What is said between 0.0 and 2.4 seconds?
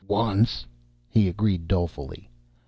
"Once," he agreed dolefully.